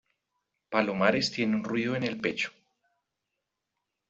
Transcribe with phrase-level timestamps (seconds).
[0.71, 2.51] palomares tiene un ruido en el pecho